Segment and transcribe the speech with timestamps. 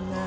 [0.00, 0.23] 만나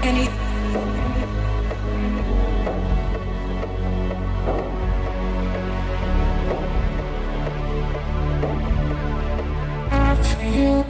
[0.00, 0.04] I
[10.22, 10.84] feel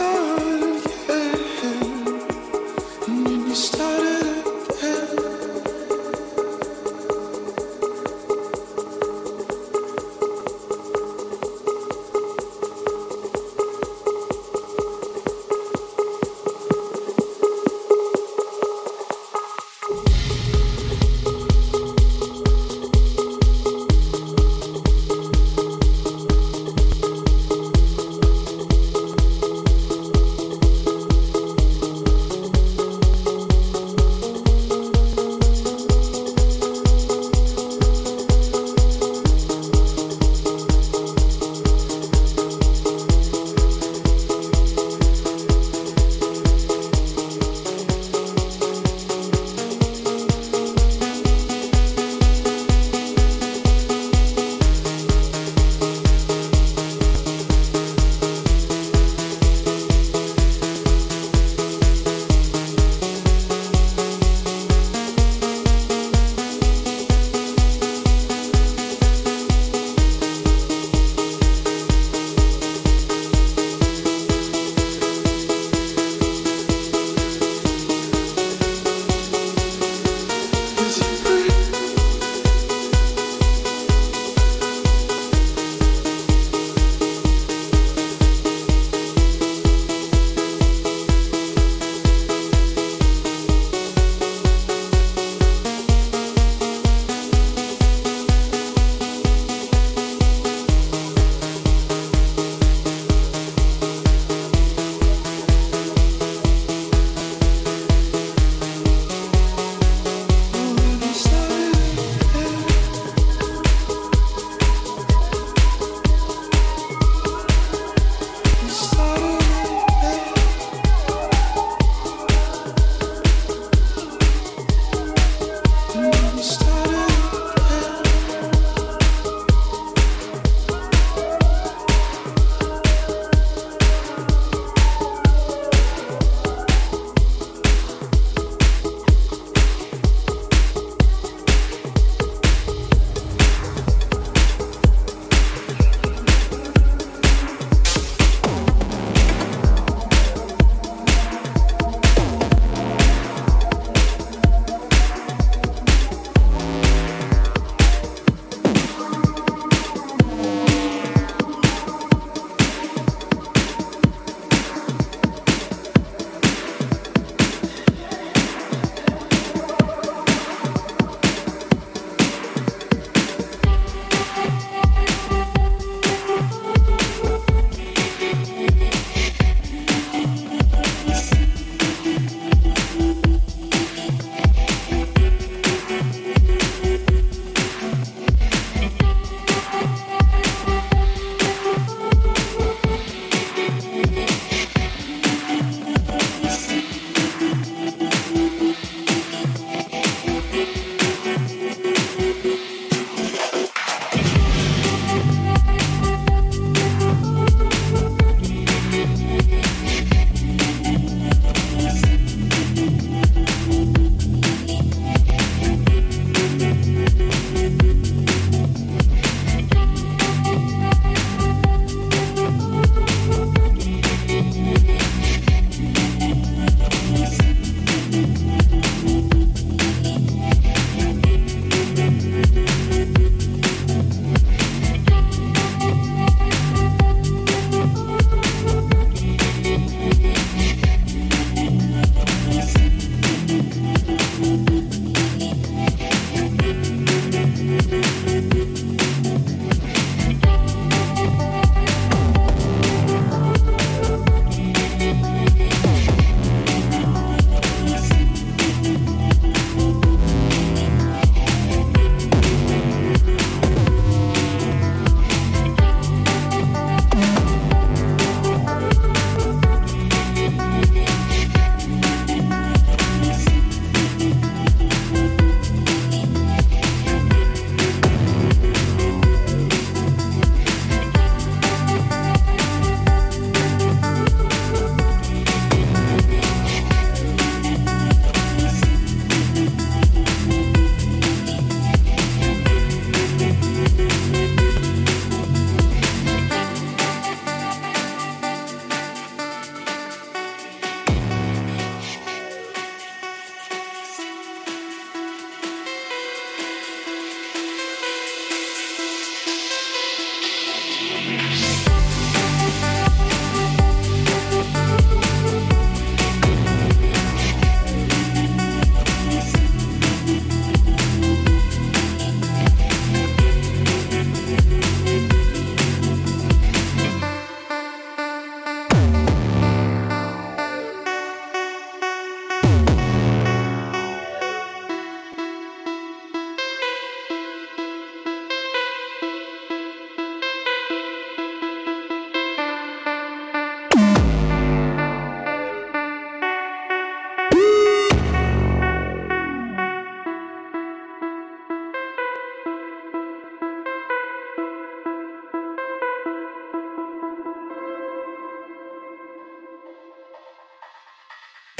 [0.00, 0.47] Oh.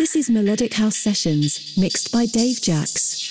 [0.09, 3.28] This is Melodic House Sessions, mixed by Dave Jax.